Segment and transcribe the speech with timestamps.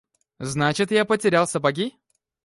[0.39, 1.93] Значит я потерял сапоги?